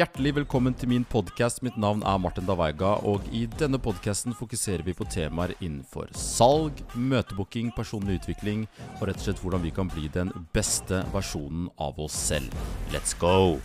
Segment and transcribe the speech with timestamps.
[0.00, 1.58] Hjertelig velkommen til min podkast.
[1.60, 6.80] Mitt navn er Martin Davaiga, og i denne podkasten fokuserer vi på temaer innenfor salg,
[6.96, 8.64] møtebooking, personlig utvikling
[8.96, 12.56] og rett og slett hvordan vi kan bli den beste versjonen av oss selv.
[12.96, 13.60] Let's go!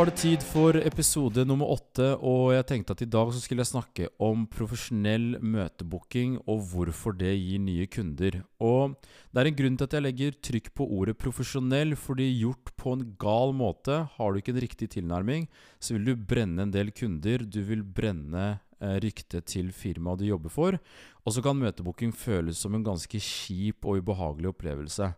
[0.00, 3.60] Var det tid for episode nummer åtte, og jeg tenkte at i dag så skulle
[3.60, 8.38] jeg snakke om profesjonell møtebooking og hvorfor det gir nye kunder.
[8.64, 8.94] Og
[9.28, 12.94] det er en grunn til at jeg legger trykk på ordet profesjonell, fordi gjort på
[12.96, 15.44] en gal måte, har du ikke en riktig tilnærming,
[15.76, 18.46] så vil du brenne en del kunder, du vil brenne
[18.80, 20.78] eh, ryktet til firmaet du jobber for,
[21.26, 25.10] og så kan møtebooking føles som en ganske kjip og ubehagelig opplevelse.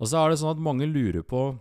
[0.00, 1.52] Og så er det sånn at mange lurer på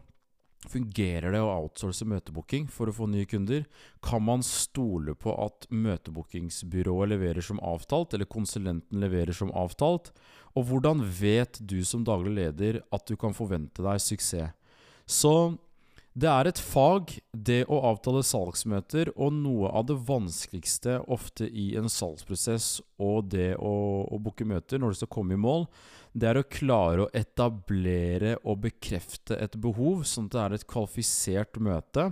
[0.70, 3.66] Fungerer det å outsource møtebooking for å få nye kunder?
[4.05, 10.14] Kan man stole på at møtebookingsbyrået leverer som avtalt, eller konsulenten leverer som avtalt?
[10.56, 14.53] Og hvordan vet du som daglig leder at du kan forvente deg suksess?
[15.03, 15.58] Så
[16.14, 21.72] det er et fag, det å avtale salgsmøter, og noe av det vanskeligste ofte i
[21.80, 23.73] en salgsprosess og det å,
[24.06, 25.66] å booke møter når du skal komme i mål,
[26.14, 30.67] det er å klare å etablere og bekrefte et behov, sånn at det er et
[30.69, 32.11] kvalifisert møte.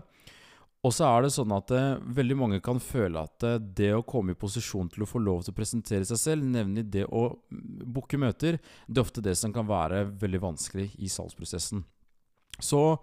[0.82, 3.66] Og så er det sånn at det, eh, veldig mange kan føle at det, eh,
[3.78, 6.90] det å komme i posisjon til å få lov til å presentere seg selv, nemlig
[6.90, 8.58] det å booke møter,
[8.90, 11.84] det er ofte det som kan være veldig vanskelig i salgsprosessen.
[12.58, 12.98] Så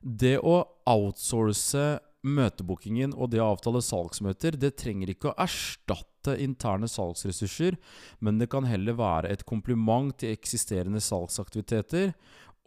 [0.00, 6.88] det å outsource møtebookingen og det å avtale salgsmøter, det trenger ikke å erstatte interne
[6.90, 7.78] salgsressurser,
[8.20, 12.12] men det kan heller være et kompliment til eksisterende salgsaktiviteter.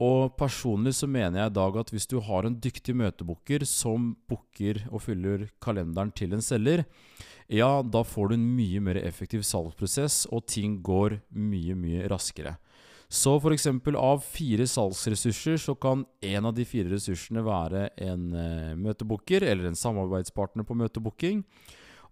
[0.01, 4.15] Og personlig så mener jeg i dag at hvis du har en dyktig møtebooker som
[4.29, 6.87] booker og fyller kalenderen til en selger,
[7.51, 12.55] ja, da får du en mye mer effektiv salgsprosess, og ting går mye, mye raskere.
[13.13, 13.67] Så f.eks.
[13.93, 19.69] av fire salgsressurser så kan en av de fire ressursene være en uh, møtebooker eller
[19.69, 21.43] en samarbeidspartner på møtebooking.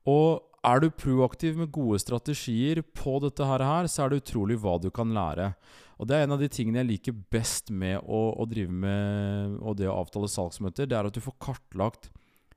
[0.05, 4.75] Og er du proaktiv med gode strategier på dette her, så er det utrolig hva
[4.77, 5.55] du kan lære.
[5.97, 9.57] Og Det er en av de tingene jeg liker best med å, å drive med
[9.57, 10.89] og det å avtale salgsmøter.
[10.89, 12.11] Det er at du får kartlagt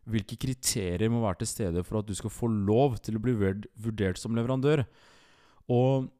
[0.04, 3.36] hvilke kriterier må være til stede for at du skal få lov til å bli
[3.36, 4.84] vurdert som leverandør.
[5.72, 6.10] Og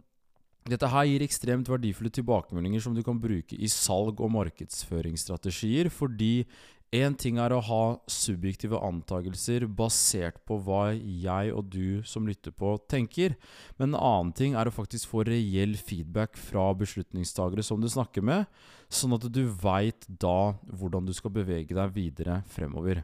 [0.65, 6.47] dette her gir ekstremt verdifulle tilbakemeldinger som du kan bruke i salg- og markedsføringsstrategier, fordi
[6.95, 12.55] én ting er å ha subjektive antakelser basert på hva jeg og du som lytter
[12.55, 13.35] på, tenker,
[13.77, 18.25] men en annen ting er å faktisk få reell feedback fra beslutningstagere som du snakker
[18.25, 18.47] med,
[18.89, 23.03] sånn at du veit da hvordan du skal bevege deg videre fremover.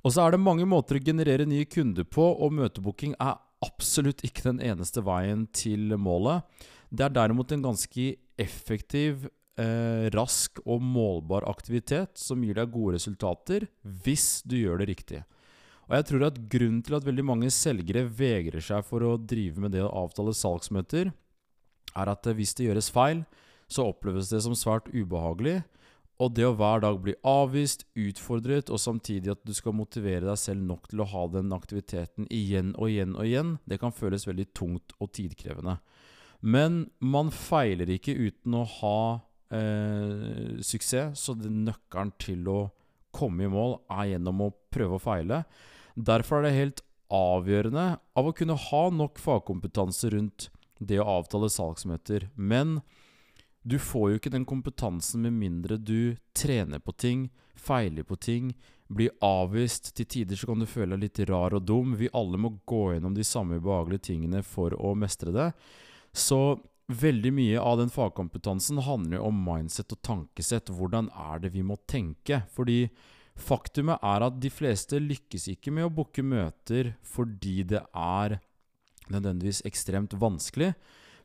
[0.00, 4.22] Og så er det mange måter å generere nye kunder på, og møtebooking er absolutt
[4.26, 6.46] ikke den eneste veien til målet.
[6.88, 8.06] Det er derimot en ganske
[8.40, 9.28] effektiv,
[9.58, 15.24] eh, rask og målbar aktivitet som gir deg gode resultater hvis du gjør det riktig.
[15.88, 19.60] Og jeg tror at Grunnen til at veldig mange selgere vegrer seg for å drive
[19.60, 21.12] med det å avtale salgsmøter,
[21.96, 23.24] er at hvis det gjøres feil,
[23.68, 25.62] så oppleves det som svært ubehagelig.
[26.18, 30.40] Og det å hver dag bli avvist, utfordret, og samtidig at du skal motivere deg
[30.40, 34.26] selv nok til å ha den aktiviteten igjen og igjen og igjen, det kan føles
[34.26, 35.78] veldig tungt og tidkrevende.
[36.40, 39.00] Men man feiler ikke uten å ha
[39.54, 42.60] eh, suksess, så nøkkelen til å
[43.14, 45.42] komme i mål er gjennom å prøve å feile.
[45.98, 51.48] Derfor er det helt avgjørende av å kunne ha nok fagkompetanse rundt det å avtale
[51.50, 52.28] salgsmøter.
[52.36, 52.78] Men
[53.66, 57.28] du får jo ikke den kompetansen med mindre du trener på ting,
[57.58, 58.52] feiler på ting,
[58.88, 59.90] blir avvist.
[59.96, 61.96] Til tider så kan du føle deg litt rar og dum.
[61.98, 65.50] Vi alle må gå gjennom de samme ubehagelige tingene for å mestre det.
[66.12, 66.58] Så
[66.88, 70.72] veldig mye av den fagkompetansen handler om mindset og tankesett.
[70.72, 72.42] Hvordan er det vi må tenke?
[72.54, 72.86] Fordi
[73.38, 78.38] faktumet er at de fleste lykkes ikke med å booke møter fordi det er
[79.08, 80.72] nødvendigvis ekstremt vanskelig,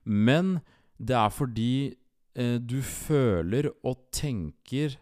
[0.03, 0.59] men
[1.01, 1.73] det er fordi
[2.37, 4.95] eh, du føler og tenker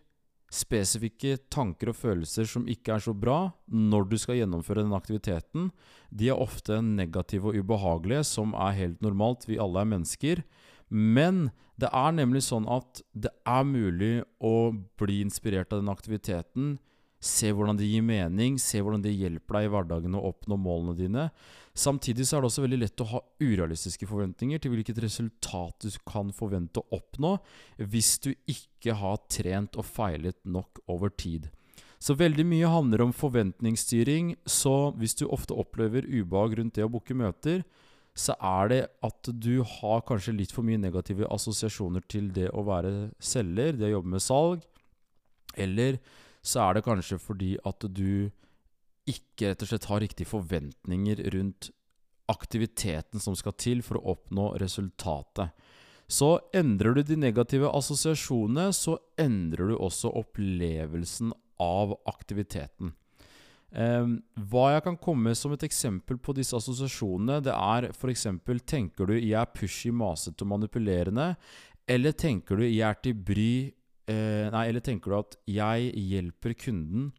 [0.51, 5.69] spesifikke tanker og følelser som ikke er så bra når du skal gjennomføre den aktiviteten,
[6.11, 9.47] de er ofte negative og ubehagelige, som er helt normalt.
[9.47, 10.43] Vi alle er mennesker.
[10.91, 11.49] Men
[11.79, 14.13] det er nemlig sånn at det er mulig
[14.43, 16.73] å bli inspirert av den aktiviteten
[17.21, 20.97] Se hvordan det gir mening, se hvordan det hjelper deg i hverdagen å oppnå målene
[20.97, 21.27] dine.
[21.77, 25.99] Samtidig så er det også veldig lett å ha urealistiske forventninger til hvilket resultat du
[26.09, 27.35] kan forvente å oppnå
[27.93, 31.47] hvis du ikke har trent og feilet nok over tid.
[32.01, 34.33] Så veldig mye handler om forventningsstyring.
[34.49, 37.61] Så hvis du ofte opplever ubehag rundt det å booke møter,
[38.17, 42.65] så er det at du har kanskje litt for mye negative assosiasjoner til det å
[42.67, 44.65] være selger, det å jobbe med salg.
[45.55, 46.01] Eller
[46.41, 48.31] så er det kanskje fordi at du
[49.09, 51.71] ikke rett og slett har riktige forventninger rundt
[52.31, 55.51] aktiviteten som skal til for å oppnå resultatet.
[56.11, 62.91] Så endrer du de negative assosiasjonene, så endrer du også opplevelsen av aktiviteten.
[63.71, 64.07] Eh,
[64.51, 68.27] hva jeg kan komme med som et eksempel på disse assosiasjonene, det er f.eks.:
[68.67, 71.35] Tenker du 'jeg er pushy, masete og manipulerende'?
[71.87, 73.71] Eller tenker du 'jeg er til bry'
[74.11, 77.11] eh, Nei, eller tenker du at 'jeg hjelper kunden'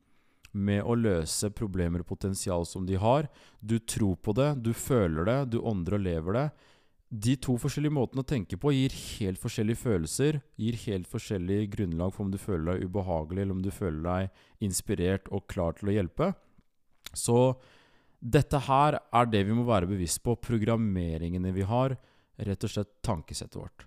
[0.52, 3.28] med å løse problemer og potensial som de har.
[3.60, 6.46] Du tror på det, du føler det, du ånder og lever det.
[7.12, 10.40] De to forskjellige måtene å tenke på gir helt forskjellige følelser.
[10.60, 14.68] Gir helt forskjellig grunnlag for om du føler deg ubehagelig, eller om du føler deg
[14.68, 16.32] inspirert og klar til å hjelpe.
[17.12, 17.38] Så
[18.22, 20.38] dette her er det vi må være bevisst på.
[20.40, 21.96] Programmeringene vi har.
[22.42, 23.84] Rett og slett tankesettet vårt.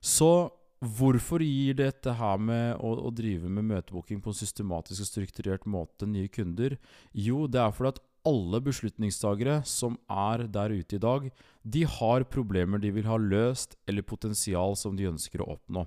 [0.00, 0.48] Så
[0.84, 5.68] hvorfor gir dette her med å, å drive med møtebooking på en systematisk og strukturert
[5.70, 6.76] måte nye kunder?
[7.12, 11.28] Jo, det er fordi at alle beslutningstagere som er der ute i dag,
[11.62, 15.84] de har problemer de vil ha løst, eller potensial som de ønsker å oppnå.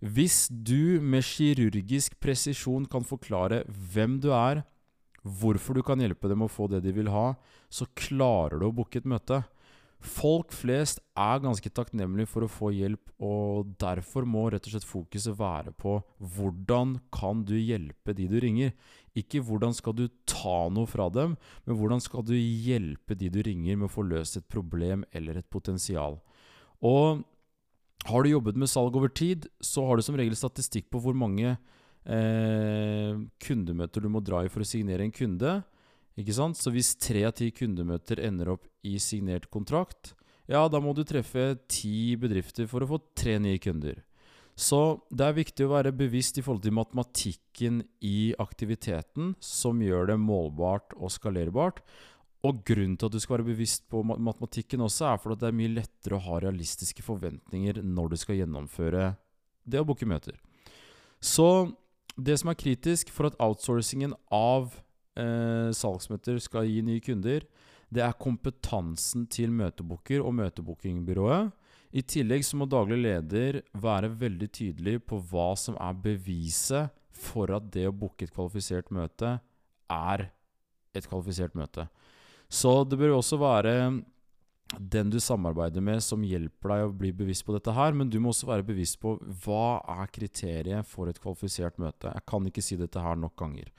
[0.00, 4.64] Hvis du med kirurgisk presisjon kan forklare hvem du er,
[5.22, 7.34] hvorfor du kan hjelpe dem å få det de vil ha,
[7.68, 9.42] så klarer du å booke et møte.
[10.00, 14.88] Folk flest er ganske takknemlige for å få hjelp, og derfor må rett og slett
[14.88, 15.98] fokuset være på
[16.36, 18.72] hvordan kan du hjelpe de du ringer.
[19.12, 21.34] Ikke hvordan skal du ta noe fra dem,
[21.66, 25.42] men hvordan skal du hjelpe de du ringer med å få løst et problem eller
[25.42, 26.16] et potensial.
[26.80, 27.20] Og
[28.08, 31.12] har du jobbet med salg over tid, så har du som regel statistikk på hvor
[31.12, 31.58] mange
[32.08, 35.58] eh, kundemøter du må dra i for å signere en kunde.
[36.20, 40.14] Så hvis tre av ti kundemøter ender opp i signert kontrakt,
[40.50, 44.00] ja, da må du treffe ti bedrifter for å få tre nye kunder.
[44.60, 50.10] Så det er viktig å være bevisst i forhold til matematikken i aktiviteten, som gjør
[50.10, 51.80] det målbart og skalerbart.
[52.44, 55.58] Og grunnen til at du skal være bevisst på matematikken også, er fordi det er
[55.60, 59.10] mye lettere å ha realistiske forventninger når du skal gjennomføre
[59.70, 60.36] det å booke møter.
[61.20, 61.70] Så
[62.16, 64.72] det som er kritisk for at outsourcingen av
[65.20, 67.44] eh, salgsmøter skal gi nye kunder,
[67.90, 71.50] det er kompetansen til møtebooker og møtebookingbyrået.
[71.90, 77.50] I tillegg så må daglig leder være veldig tydelig på hva som er beviset for
[77.56, 79.40] at det å booke et kvalifisert møte
[79.90, 80.28] er
[80.94, 81.88] et kvalifisert møte.
[82.50, 83.74] Så det bør også være
[84.78, 88.20] den du samarbeider med som hjelper deg å bli bevisst på dette her, men du
[88.22, 92.12] må også være bevisst på hva er kriteriet for et kvalifisert møte.
[92.14, 93.70] Jeg kan ikke si dette her nok ganger.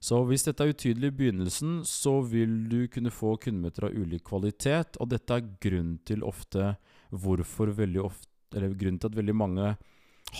[0.00, 4.24] Så hvis dette er utydelig i begynnelsen, så vil du kunne få kundemøter av ulik
[4.30, 6.74] kvalitet, og dette er grunnen til ofte
[7.10, 9.66] hvorfor veldig ofte Eller grunnen til at veldig mange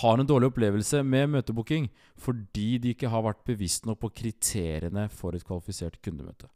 [0.01, 1.85] har en dårlig opplevelse med møtebooking,
[2.19, 6.49] fordi de ikke har vært bevisst nok på kriteriene for et kvalifisert kundemøte.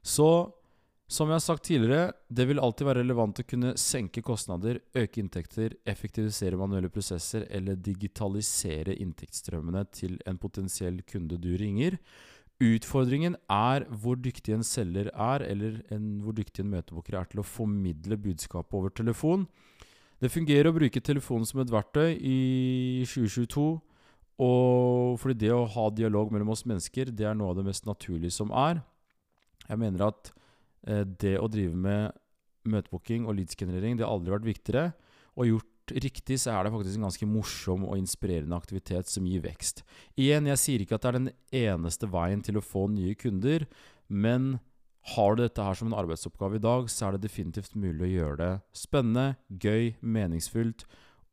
[0.00, 0.52] Så
[1.10, 5.18] som jeg har sagt tidligere, det vil alltid være relevant å kunne senke kostnader, øke
[5.18, 11.98] inntekter, effektivisere manuelle prosesser eller digitalisere inntektsstrømmene til en potensiell kunde du ringer.
[12.62, 17.42] Utfordringen er hvor dyktig en selger er, eller en, hvor dyktig en møtebooker er til
[17.42, 19.48] å formidle budskapet over telefon.
[20.20, 22.40] Det fungerer å bruke telefonen som et verktøy i
[23.08, 23.70] 2022.
[24.46, 27.88] Og fordi det å ha dialog mellom oss mennesker, det er noe av det mest
[27.88, 28.84] naturlige som er.
[29.66, 30.30] Jeg mener at
[30.84, 32.16] det å drive med
[32.70, 34.86] møtebooking og leadsgenerering, har aldri vært viktigere.
[35.36, 39.42] Og gjort riktig, så er det faktisk en ganske morsom og inspirerende aktivitet som gir
[39.44, 39.84] vekst.
[40.20, 41.30] Igjen, jeg sier ikke at det er den
[41.62, 43.66] eneste veien til å få nye kunder,
[44.08, 44.58] men
[45.14, 48.12] har du dette her som en arbeidsoppgave i dag, så er det definitivt mulig å
[48.12, 50.84] gjøre det spennende, gøy, meningsfullt,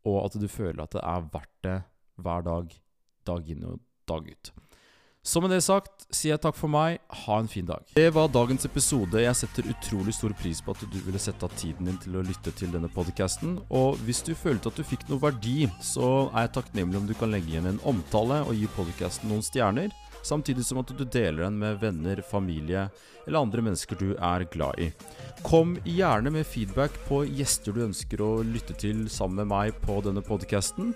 [0.08, 1.78] og at du føler at det er verdt det
[2.24, 2.72] hver dag,
[3.28, 4.54] dag inn og dag ut.
[5.28, 7.02] Så med det sagt sier jeg takk for meg.
[7.26, 7.84] Ha en fin dag.
[7.98, 9.20] Det var dagens episode.
[9.20, 12.24] Jeg setter utrolig stor pris på at du ville sette av tiden din til å
[12.24, 13.58] lytte til denne podkasten.
[13.68, 17.16] Og hvis du følte at du fikk noe verdi, så er jeg takknemlig om du
[17.20, 19.92] kan legge igjen en omtale og gi podkasten noen stjerner.
[20.24, 22.88] Samtidig som at du deler den med venner, familie
[23.28, 24.90] eller andre mennesker du er glad i.
[25.44, 30.00] Kom gjerne med feedback på gjester du ønsker å lytte til sammen med meg på
[30.08, 30.96] denne podkasten.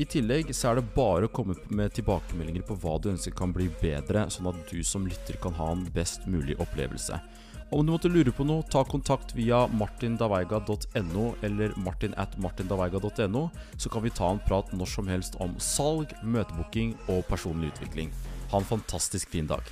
[0.00, 3.52] I tillegg så er det bare å komme med tilbakemeldinger på hva du ønsker kan
[3.52, 7.18] bli bedre, sånn at du som lytter kan ha en best mulig opplevelse.
[7.70, 13.44] Om du måtte lure på noe, ta kontakt via martindaveiga.no eller martin at martindaveiga.no,
[13.76, 18.10] så kan vi ta en prat når som helst om salg, møtebooking og personlig utvikling.
[18.50, 19.68] Ha en fantastisk fin dag.